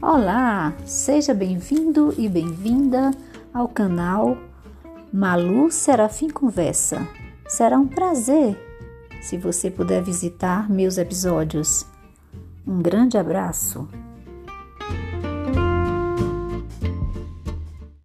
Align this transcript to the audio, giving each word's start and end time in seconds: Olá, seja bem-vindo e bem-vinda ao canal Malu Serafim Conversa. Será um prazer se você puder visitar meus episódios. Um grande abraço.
Olá, 0.00 0.74
seja 0.86 1.34
bem-vindo 1.34 2.14
e 2.16 2.28
bem-vinda 2.28 3.10
ao 3.52 3.66
canal 3.66 4.38
Malu 5.12 5.72
Serafim 5.72 6.30
Conversa. 6.30 7.04
Será 7.48 7.76
um 7.76 7.88
prazer 7.88 8.56
se 9.20 9.36
você 9.36 9.68
puder 9.68 10.00
visitar 10.00 10.70
meus 10.70 10.98
episódios. 10.98 11.84
Um 12.64 12.80
grande 12.80 13.18
abraço. 13.18 13.88